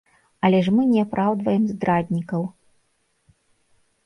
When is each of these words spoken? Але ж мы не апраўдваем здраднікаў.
Але 0.47 0.61
ж 0.67 0.71
мы 0.77 0.83
не 0.93 1.03
апраўдваем 1.07 1.63
здраднікаў. 1.73 2.49